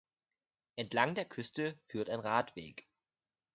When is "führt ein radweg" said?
1.85-2.89